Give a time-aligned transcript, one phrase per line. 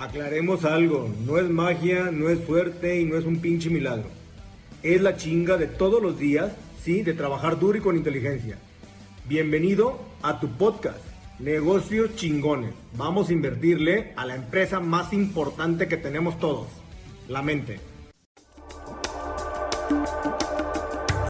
[0.00, 4.08] Aclaremos algo, no es magia, no es suerte y no es un pinche milagro.
[4.82, 8.56] Es la chinga de todos los días, sí, de trabajar duro y con inteligencia.
[9.28, 11.00] Bienvenido a tu podcast,
[11.38, 12.72] Negocios Chingones.
[12.96, 16.68] Vamos a invertirle a la empresa más importante que tenemos todos,
[17.28, 17.78] la mente.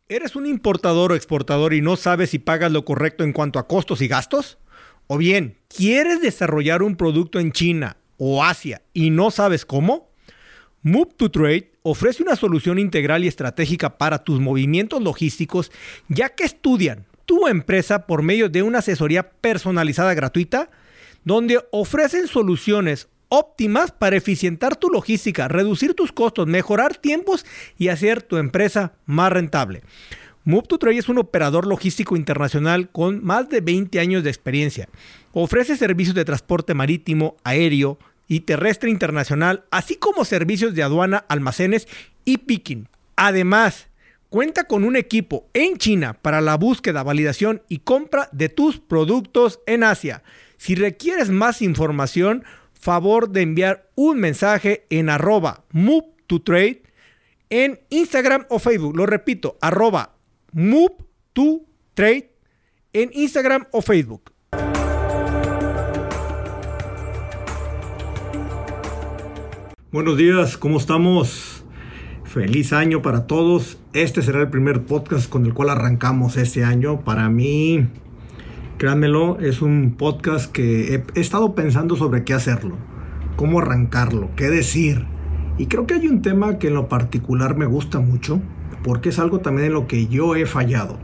[0.09, 3.67] ¿Eres un importador o exportador y no sabes si pagas lo correcto en cuanto a
[3.67, 4.59] costos y gastos?
[5.09, 10.11] ¿O bien, quieres desarrollar un producto en China o Asia y no sabes cómo?
[10.83, 15.73] Move to Trade ofrece una solución integral y estratégica para tus movimientos logísticos,
[16.09, 20.71] ya que estudian tu empresa por medio de una asesoría personalizada gratuita,
[21.25, 27.47] donde ofrecen soluciones óptimas para eficientar tu logística, reducir tus costos, mejorar tiempos
[27.79, 29.83] y hacer tu empresa más rentable.
[30.45, 34.89] Move to Trade es un operador logístico internacional con más de 20 años de experiencia.
[35.33, 37.99] Ofrece servicios de transporte marítimo, aéreo,
[38.31, 41.89] y terrestre internacional, así como servicios de aduana, almacenes
[42.25, 42.89] y picking.
[43.17, 43.89] Además,
[44.29, 49.59] cuenta con un equipo en China para la búsqueda, validación y compra de tus productos
[49.67, 50.23] en Asia.
[50.59, 56.85] Si requieres más información, favor de enviar un mensaje en arroba move to trade
[57.49, 58.97] en Instagram o Facebook.
[58.97, 60.15] Lo repito, arroba
[60.53, 60.95] move
[61.33, 61.63] to
[61.95, 62.31] trade
[62.93, 64.31] en Instagram o Facebook.
[69.93, 71.65] Buenos días, ¿cómo estamos?
[72.23, 73.77] Feliz año para todos.
[73.93, 77.01] Este será el primer podcast con el cual arrancamos este año.
[77.01, 77.89] Para mí,
[78.79, 82.77] créanmelo, es un podcast que he, estado pensando sobre qué hacerlo,
[83.35, 85.07] cómo arrancarlo, qué decir.
[85.59, 88.41] Y creo que hay un tema que en lo particular me gusta mucho,
[88.85, 91.01] porque es algo también en lo que yo he fallado.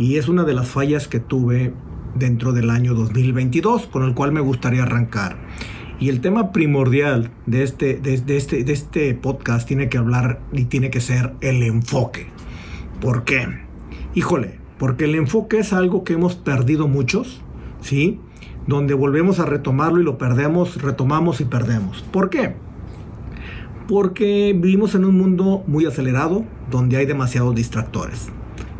[0.00, 1.72] Y es una de las fallas que tuve
[2.16, 5.36] dentro del año 2022, con el cual me gustaría arrancar.
[6.00, 10.64] Y el tema primordial de este, de, este, de este podcast tiene que hablar y
[10.64, 12.28] tiene que ser el enfoque.
[13.02, 13.46] ¿Por qué?
[14.14, 17.42] Híjole, porque el enfoque es algo que hemos perdido muchos,
[17.82, 18.18] ¿sí?
[18.66, 22.02] Donde volvemos a retomarlo y lo perdemos, retomamos y perdemos.
[22.10, 22.54] ¿Por qué?
[23.86, 28.28] Porque vivimos en un mundo muy acelerado, donde hay demasiados distractores.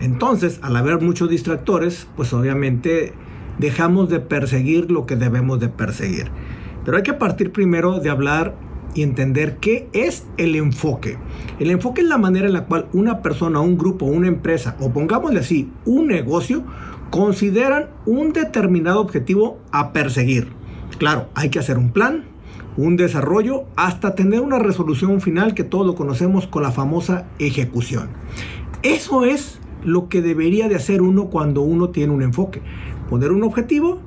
[0.01, 3.13] Entonces, al haber muchos distractores, pues obviamente
[3.59, 6.31] dejamos de perseguir lo que debemos de perseguir.
[6.91, 8.57] Pero hay que partir primero de hablar
[8.97, 11.19] y entender qué es el enfoque.
[11.61, 14.91] El enfoque es la manera en la cual una persona, un grupo, una empresa, o
[14.91, 16.65] pongámosle así, un negocio,
[17.11, 20.49] consideran un determinado objetivo a perseguir.
[20.99, 22.25] Claro, hay que hacer un plan,
[22.77, 28.09] un desarrollo, hasta tener una resolución final que todos lo conocemos con la famosa ejecución.
[28.83, 32.61] Eso es lo que debería de hacer uno cuando uno tiene un enfoque.
[33.09, 34.01] Poner un objetivo,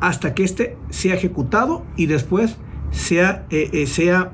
[0.00, 2.56] hasta que éste sea ejecutado y después
[2.90, 4.32] sea, eh, eh, sea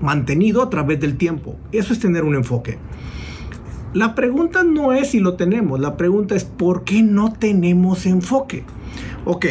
[0.00, 1.56] mantenido a través del tiempo.
[1.72, 2.78] Eso es tener un enfoque.
[3.94, 8.64] La pregunta no es si lo tenemos, la pregunta es ¿por qué no tenemos enfoque?
[9.26, 9.46] Ok,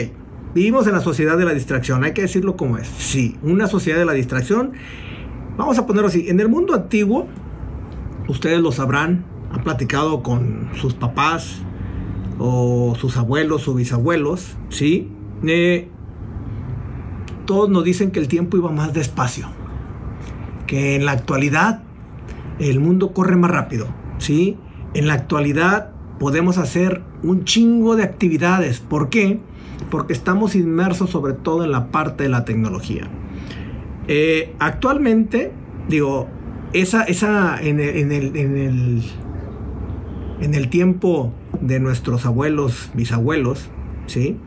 [0.56, 2.88] vivimos en la sociedad de la distracción, hay que decirlo como es.
[2.88, 4.74] Sí, una sociedad de la distracción.
[5.58, 7.28] Vamos a ponerlo así, en el mundo antiguo,
[8.28, 11.62] ustedes lo sabrán, han platicado con sus papás
[12.40, 15.12] o sus abuelos o bisabuelos, ¿sí?
[15.44, 15.90] Eh,
[17.46, 19.47] todos nos dicen que el tiempo iba más despacio,
[20.68, 21.84] que en la actualidad
[22.59, 23.88] el mundo corre más rápido,
[24.19, 24.57] ¿sí?
[24.94, 28.79] En la actualidad podemos hacer un chingo de actividades.
[28.79, 29.40] ¿Por qué?
[29.90, 33.08] Porque estamos inmersos sobre todo en la parte de la tecnología.
[34.08, 35.52] Eh, actualmente,
[35.90, 36.28] digo,
[36.73, 39.03] esa, esa en, en, el, en, el,
[40.41, 43.69] en el tiempo de nuestros abuelos, bisabuelos,
[44.08, 44.38] ¿sí?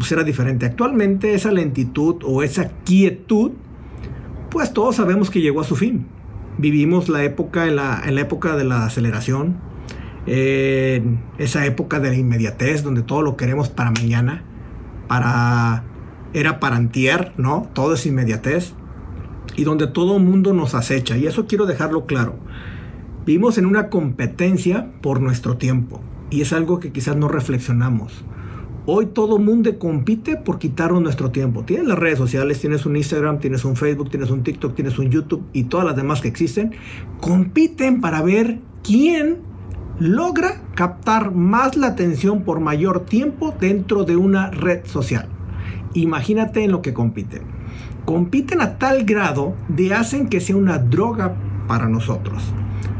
[0.00, 0.66] Pues era diferente.
[0.66, 3.52] Actualmente esa lentitud o esa quietud,
[4.50, 6.06] pues todos sabemos que llegó a su fin.
[6.58, 9.58] Vivimos la época en la, en la época de la aceleración,
[10.26, 14.42] esa época de la inmediatez, donde todo lo queremos para mañana,
[15.06, 15.84] para
[16.32, 17.68] era para antier, ¿no?
[17.72, 18.74] Todo es inmediatez
[19.56, 22.36] y donde todo el mundo nos acecha y eso quiero dejarlo claro.
[23.26, 26.00] Vivimos en una competencia por nuestro tiempo
[26.30, 28.24] y es algo que quizás no reflexionamos.
[28.92, 31.62] Hoy todo mundo compite por quitarnos nuestro tiempo.
[31.62, 35.10] Tienes las redes sociales, tienes un Instagram, tienes un Facebook, tienes un TikTok, tienes un
[35.10, 36.72] YouTube y todas las demás que existen.
[37.20, 39.42] Compiten para ver quién
[40.00, 45.28] logra captar más la atención por mayor tiempo dentro de una red social.
[45.94, 47.42] Imagínate en lo que compiten.
[48.04, 51.36] Compiten a tal grado de hacen que sea una droga
[51.68, 52.42] para nosotros.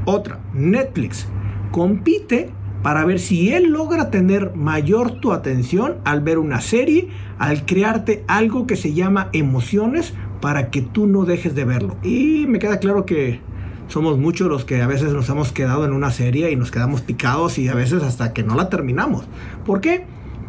[0.05, 1.27] Otra, Netflix
[1.73, 2.53] compite
[2.83, 8.25] para ver si él logra tener mayor tu atención al ver una serie, al crearte
[8.27, 11.97] algo que se llama emociones para que tú no dejes de verlo.
[12.03, 13.41] Y me queda claro que
[13.89, 17.03] somos muchos los que a veces nos hemos quedado en una serie y nos quedamos
[17.03, 19.25] picados y a veces hasta que no la terminamos.
[19.67, 20.05] ¿Por qué?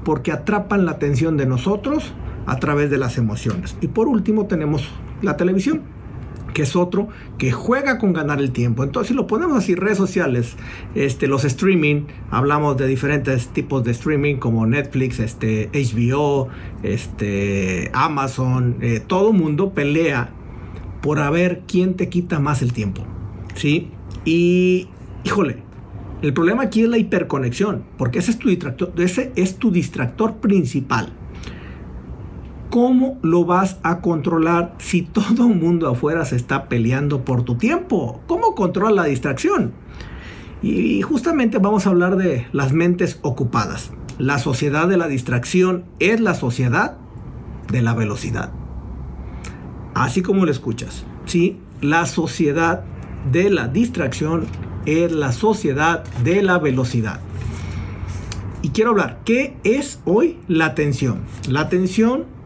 [0.06, 2.13] Porque atrapan la atención de nosotros
[2.45, 3.75] a través de las emociones.
[3.81, 4.88] Y por último tenemos
[5.22, 5.81] la televisión
[6.53, 8.83] que es otro que juega con ganar el tiempo.
[8.83, 10.56] Entonces, si lo ponemos así, redes sociales,
[10.95, 16.50] este, los streaming, hablamos de diferentes tipos de streaming como Netflix, este, HBO,
[16.83, 20.30] este, Amazon, eh, todo mundo pelea
[21.01, 23.04] por a ver quién te quita más el tiempo.
[23.56, 23.89] ¿Sí?
[24.24, 24.88] Y,
[25.24, 25.57] híjole,
[26.21, 30.36] el problema aquí es la hiperconexión, porque ese es tu distractor, ese es tu distractor
[30.36, 31.13] principal.
[32.71, 37.56] ¿Cómo lo vas a controlar si todo el mundo afuera se está peleando por tu
[37.56, 38.21] tiempo?
[38.27, 39.73] ¿Cómo controla la distracción?
[40.62, 43.91] Y justamente vamos a hablar de las mentes ocupadas.
[44.19, 46.95] La sociedad de la distracción es la sociedad
[47.69, 48.53] de la velocidad.
[49.94, 51.59] Así como lo escuchas, ¿sí?
[51.81, 52.85] La sociedad
[53.33, 54.45] de la distracción
[54.85, 57.19] es la sociedad de la velocidad.
[58.62, 61.19] Y quiero hablar, ¿qué es hoy la atención?
[61.50, 62.39] La atención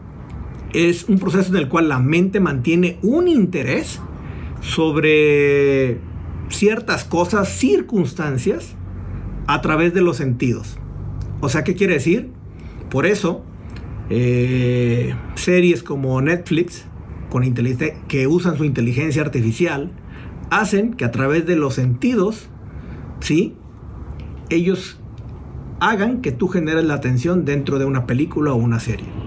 [0.76, 3.98] es un proceso en el cual la mente mantiene un interés
[4.60, 5.98] sobre
[6.50, 8.74] ciertas cosas, circunstancias,
[9.46, 10.76] a través de los sentidos.
[11.40, 12.30] O sea, ¿qué quiere decir?
[12.90, 13.42] Por eso,
[14.10, 16.84] eh, series como Netflix,
[17.30, 17.42] con
[18.06, 19.92] que usan su inteligencia artificial,
[20.50, 22.48] hacen que a través de los sentidos,
[23.20, 23.54] ¿sí?
[24.50, 24.98] Ellos
[25.80, 29.25] hagan que tú generes la atención dentro de una película o una serie.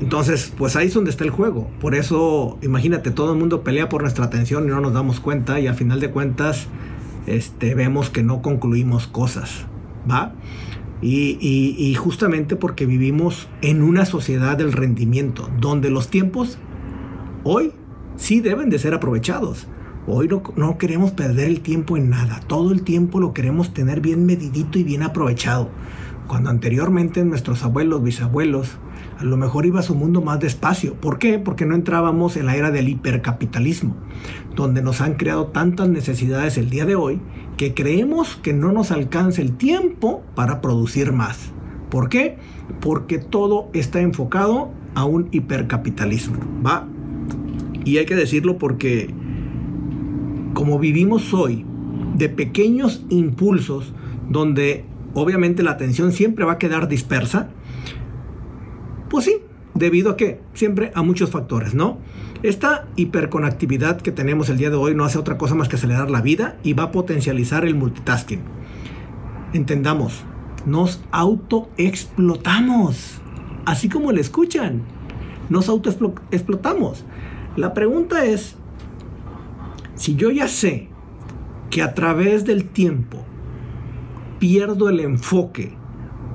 [0.00, 1.70] Entonces, pues ahí es donde está el juego.
[1.78, 5.60] Por eso, imagínate, todo el mundo pelea por nuestra atención y no nos damos cuenta
[5.60, 6.68] y al final de cuentas
[7.26, 9.66] este, vemos que no concluimos cosas,
[10.10, 10.32] ¿va?
[11.02, 16.58] Y, justamente porque vivimos en una sociedad del rendimiento, donde los tiempos
[17.42, 17.72] hoy
[18.16, 19.66] sí deben de ser aprovechados.
[20.06, 24.00] Hoy no, no, queremos perder el tiempo en nada, todo el tiempo lo queremos tener
[24.00, 25.70] bien medidito y bien aprovechado.
[26.26, 28.78] Cuando anteriormente nuestros abuelos, bisabuelos,
[29.20, 30.94] a lo mejor iba a su mundo más despacio.
[30.94, 31.38] ¿Por qué?
[31.38, 33.94] Porque no entrábamos en la era del hipercapitalismo,
[34.56, 37.20] donde nos han creado tantas necesidades el día de hoy
[37.58, 41.52] que creemos que no nos alcanza el tiempo para producir más.
[41.90, 42.38] ¿Por qué?
[42.80, 46.88] Porque todo está enfocado a un hipercapitalismo, ¿va?
[47.84, 49.12] Y hay que decirlo porque
[50.54, 51.66] como vivimos hoy
[52.16, 53.92] de pequeños impulsos
[54.30, 57.50] donde obviamente la atención siempre va a quedar dispersa,
[59.10, 59.36] pues sí,
[59.74, 61.98] debido a que siempre a muchos factores, ¿no?
[62.42, 66.10] Esta hiperconectividad que tenemos el día de hoy no hace otra cosa más que acelerar
[66.10, 68.40] la vida y va a potencializar el multitasking.
[69.52, 70.24] Entendamos,
[70.64, 73.20] nos autoexplotamos,
[73.66, 74.82] así como le escuchan,
[75.48, 77.04] nos autoexplotamos.
[77.56, 78.56] La pregunta es,
[79.96, 80.88] si yo ya sé
[81.68, 83.24] que a través del tiempo
[84.38, 85.79] pierdo el enfoque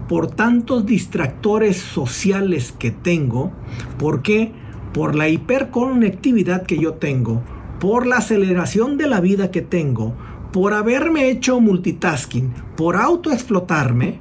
[0.07, 3.51] por tantos distractores sociales que tengo.
[3.97, 4.51] ¿Por qué?
[4.93, 7.41] Por la hiperconectividad que yo tengo,
[7.79, 10.15] por la aceleración de la vida que tengo,
[10.53, 14.19] por haberme hecho multitasking, por autoexplotarme,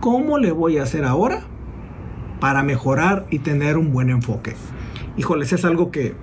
[0.00, 1.42] ¿cómo le voy a hacer ahora
[2.40, 4.54] para mejorar y tener un buen enfoque?
[5.18, 6.14] Híjoles, es algo que,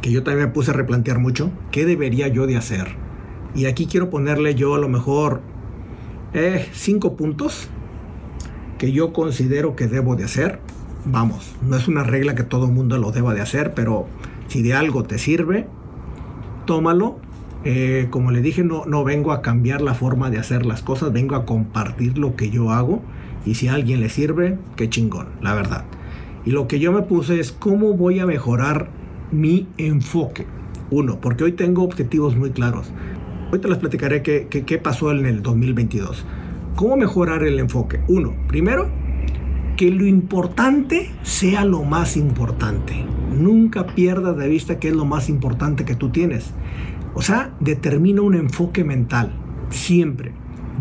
[0.00, 1.50] que yo también me puse a replantear mucho.
[1.70, 2.96] ¿Qué debería yo de hacer?
[3.54, 5.42] Y aquí quiero ponerle yo a lo mejor
[6.32, 7.68] eh, cinco puntos
[8.80, 10.58] que yo considero que debo de hacer.
[11.04, 14.06] Vamos, no es una regla que todo mundo lo deba de hacer, pero
[14.48, 15.66] si de algo te sirve,
[16.64, 17.18] tómalo.
[17.62, 21.12] Eh, como le dije, no, no vengo a cambiar la forma de hacer las cosas,
[21.12, 23.02] vengo a compartir lo que yo hago.
[23.44, 25.84] Y si a alguien le sirve, qué chingón, la verdad.
[26.46, 28.88] Y lo que yo me puse es cómo voy a mejorar
[29.30, 30.46] mi enfoque.
[30.90, 32.90] Uno, porque hoy tengo objetivos muy claros.
[33.52, 36.24] Hoy te les platicaré qué, qué pasó en el 2022.
[36.80, 38.00] ¿Cómo mejorar el enfoque?
[38.08, 38.88] Uno, primero,
[39.76, 43.04] que lo importante sea lo más importante.
[43.36, 46.54] Nunca pierdas de vista qué es lo más importante que tú tienes.
[47.12, 49.30] O sea, determina un enfoque mental,
[49.68, 50.32] siempre.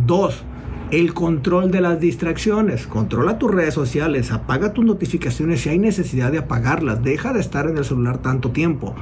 [0.08, 0.46] Dos,
[0.92, 2.88] el control de las distracciones.
[2.88, 7.04] Controla tus redes sociales, apaga tus notificaciones si hay necesidad de apagarlas.
[7.04, 8.96] Deja de estar en el celular tanto tiempo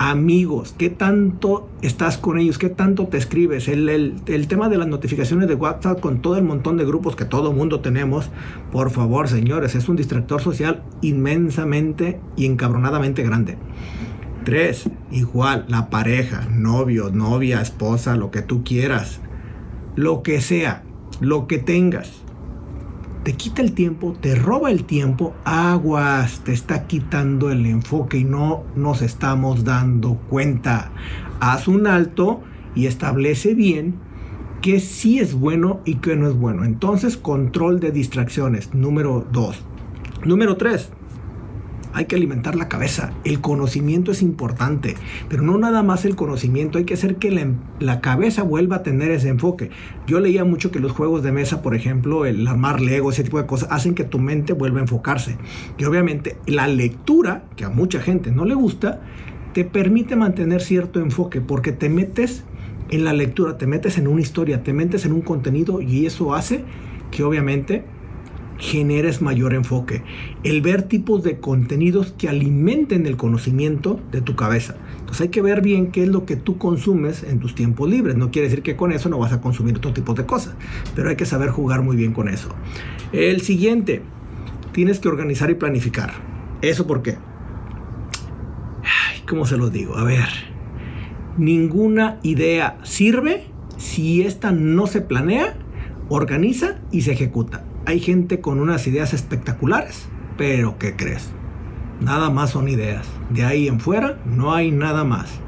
[0.00, 5.46] amigos, qué tanto estás con ellos, qué tanto te escribes, el, tema de las notificaciones
[5.46, 8.30] de WhatsApp con todo el montón de grupos que todo mundo tenemos,
[8.72, 13.58] por favor señores, es un distractor social inmensamente y encabronadamente grande.
[14.46, 19.20] Tres, igual, la pareja, novio, novia, esposa, lo que tú quieras,
[19.96, 20.82] lo que sea,
[21.20, 22.22] lo que tengas.
[23.24, 28.24] te quita el tiempo, te roba el tiempo, aguas, te está quitando el enfoque y
[28.24, 30.90] no nos estamos dando cuenta.
[31.38, 32.40] Haz un alto
[32.74, 33.96] y establece bien
[34.62, 36.64] qué sí es bueno y qué no es bueno.
[36.64, 39.64] Entonces, control de distracciones, número 2.
[40.24, 40.90] Número 3
[41.92, 43.12] hay que alimentar la cabeza.
[43.24, 44.96] El conocimiento es importante,
[45.28, 47.30] pero no nada más el conocimiento, hay que hacer que
[47.78, 49.70] la, cabeza vuelva a tener ese enfoque.
[50.06, 53.38] Yo leía mucho que los juegos de mesa, por ejemplo, el armar Lego, ese tipo
[53.38, 55.36] de cosas, hacen que tu mente vuelva a enfocarse.
[55.78, 59.00] Y obviamente la lectura, que a mucha gente no le gusta,
[59.52, 62.44] te permite mantener cierto enfoque porque te metes
[62.90, 66.34] en la lectura, te metes en una historia, te metes en un contenido y eso
[66.34, 66.64] hace
[67.10, 67.84] que obviamente
[68.60, 70.02] generes mayor enfoque.
[70.44, 74.76] El ver tipos de contenidos que alimenten el conocimiento de tu cabeza.
[74.98, 78.16] Entonces hay que ver bien qué es lo que tú consumes en tus tiempos libres.
[78.16, 80.54] No quiere decir que con eso no vas a consumir otro tipo de cosas,
[80.94, 82.50] pero hay que saber jugar muy bien con eso.
[83.12, 84.02] El siguiente,
[84.72, 86.12] tienes que organizar y planificar.
[86.60, 87.16] ¿Eso por qué?
[89.26, 89.96] ¿Cómo se los digo?
[89.96, 90.28] A ver,
[91.38, 93.46] ninguna idea sirve
[93.78, 95.56] si esta no se planea,
[96.08, 100.06] organiza y se ejecuta hay gente con unas ideas espectaculares,
[100.38, 101.30] pero ¿qué crees?
[102.00, 103.04] Nada más son ideas.
[103.30, 105.40] De ahí en fuera no hay nada más.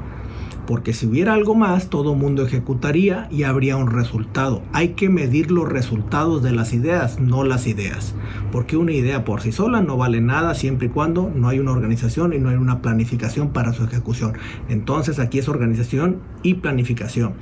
[0.67, 4.61] Porque si hubiera algo más, todo mundo ejecutaría y habría un resultado.
[4.73, 8.13] Hay que medir los resultados de las ideas, no las ideas.
[8.51, 11.71] Porque una idea por sí sola no vale nada siempre y cuando no hay una
[11.71, 14.33] organización y no hay una planificación para su ejecución.
[14.67, 17.35] Entonces aquí es organización y planificación.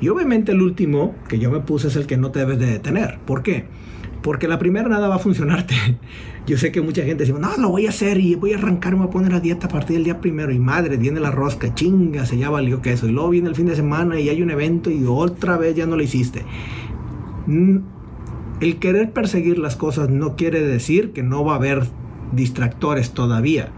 [0.00, 2.66] Y obviamente el último que yo me puse es el que no te debes de
[2.66, 3.18] detener.
[3.26, 3.66] ¿Por qué?
[4.26, 5.76] Porque la primera nada va a funcionarte.
[6.48, 8.94] Yo sé que mucha gente dice, no, lo voy a hacer y voy a arrancar,
[8.94, 10.50] me voy a poner a dieta a partir del día primero.
[10.50, 13.06] Y madre, viene la rosca, chinga, se ya valió que eso.
[13.06, 15.86] Y luego viene el fin de semana y hay un evento y otra vez ya
[15.86, 16.42] no lo hiciste.
[17.46, 17.76] Mm,
[18.58, 21.84] el querer perseguir las cosas no quiere decir que no va a haber
[22.32, 23.70] distractores todavía.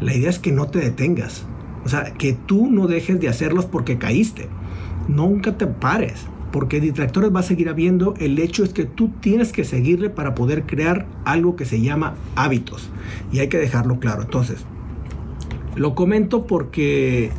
[0.00, 1.46] La idea es que no te detengas.
[1.84, 4.48] O sea, que tú no dejes de hacerlos porque caíste.
[5.06, 6.26] Nunca te pares
[6.56, 8.14] porque distractores va a seguir habiendo.
[8.16, 12.14] El hecho es que tú tienes que seguirle para poder crear algo que se llama
[12.34, 12.88] hábitos.
[13.30, 14.22] Y hay que dejarlo claro.
[14.22, 14.64] Entonces,
[15.74, 17.30] lo comento porque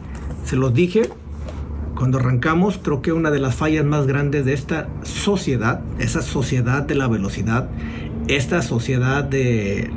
[0.46, 1.10] se los dije
[1.96, 2.78] cuando arrancamos.
[2.78, 7.08] Creo que una de las fallas más grandes de esta sociedad, esa sociedad de la
[7.08, 7.72] velocidad,
[8.28, 9.90] esta sociedad del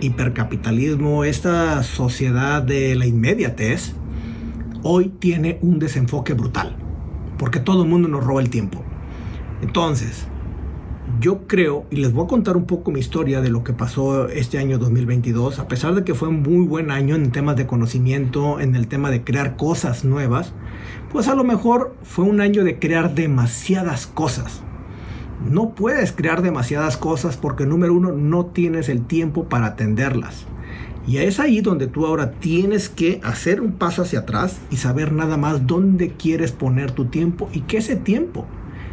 [0.00, 3.94] hipercapitalismo, esta sociedad de la inmediatez,
[4.84, 6.76] hoy tiene un desenfoque brutal
[7.38, 8.82] porque todo el mundo nos roba el tiempo.
[9.62, 10.26] Entonces,
[11.20, 14.28] yo creo, y les voy a contar un poco mi historia de lo que pasó
[14.28, 17.66] este año 2022, a pesar de que fue un muy buen año en temas de
[17.66, 20.52] conocimiento, en el tema de crear cosas nuevas,
[21.10, 24.62] pues a lo mejor fue un año de crear demasiadas cosas.
[25.48, 30.46] No puedes crear demasiadas cosas porque número uno, no tienes el tiempo para atenderlas.
[31.08, 35.12] Y es ahí donde tú ahora tienes que hacer un paso hacia atrás y saber
[35.12, 38.44] nada más dónde quieres poner tu tiempo y que ese tiempo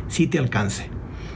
[0.07, 0.89] sí te alcance.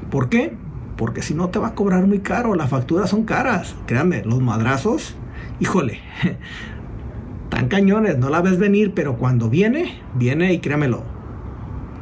[0.09, 0.53] ¿Por qué?
[0.95, 3.75] Porque si no te va a cobrar muy caro, las facturas son caras.
[3.87, 5.15] Créanme, los madrazos,
[5.59, 5.99] híjole,
[7.49, 11.03] tan cañones, no la ves venir, pero cuando viene, viene y créamelo,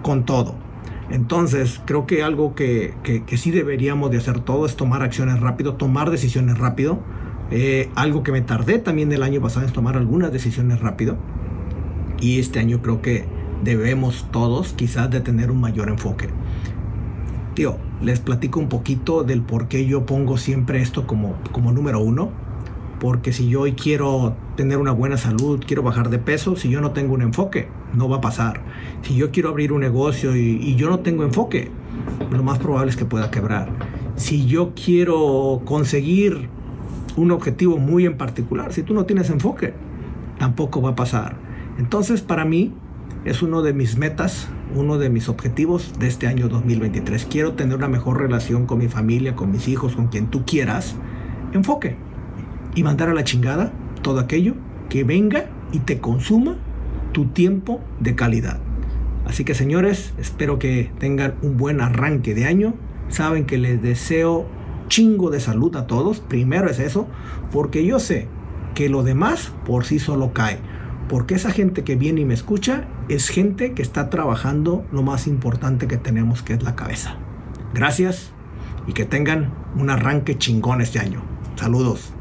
[0.04, 0.54] con todo.
[1.10, 5.39] Entonces, creo que algo que, que, que sí deberíamos de hacer todo es tomar acciones
[5.39, 7.00] rápido, tomar decisiones rápido
[7.50, 11.18] eh, algo que me tardé también del año pasado es tomar algunas decisiones rápido.
[12.20, 13.25] Y este año creo que
[13.63, 16.30] debemos todos quizás de tener un mayor enfoque.
[17.54, 22.00] Tío, les platico un poquito del por qué yo pongo siempre esto como, como número
[22.00, 22.32] uno.
[23.00, 26.82] Porque si yo hoy quiero tener una buena salud, quiero bajar de peso, si yo
[26.82, 28.62] no tengo un enfoque, no va a pasar.
[29.04, 31.70] Si yo quiero abrir un negocio y, y yo no tengo enfoque,
[32.32, 33.70] lo más probable es que pueda quebrar.
[34.16, 36.50] Si yo quiero conseguir
[37.17, 38.71] un objetivo muy en particular.
[38.71, 39.74] Si tú no tienes enfoque,
[40.38, 41.36] tampoco va a pasar.
[41.77, 42.74] Entonces, para mí,
[43.25, 47.25] es uno de mis metas, uno de mis objetivos de este año 2023.
[47.25, 50.95] Quiero tener una mejor relación con mi familia, con mis hijos, con quien tú quieras.
[51.51, 51.97] Enfoque.
[52.75, 54.53] Y mandar a la chingada todo aquello
[54.88, 56.57] que venga y te consuma
[57.12, 58.59] tu tiempo de calidad.
[59.25, 62.75] Así que señores, espero que tengan un buen arranque de año.
[63.09, 64.45] Saben que les deseo
[64.88, 66.20] chingo de salud a todos.
[66.20, 67.08] Primero es eso,
[67.51, 68.27] porque yo sé
[68.75, 70.60] que lo demás por sí solo cae.
[71.10, 75.27] Porque esa gente que viene y me escucha es gente que está trabajando lo más
[75.27, 77.15] importante que tenemos, que es la cabeza.
[77.74, 78.32] Gracias
[78.88, 81.22] y que tengan un arranque chingón este año.
[81.56, 82.13] Saludos.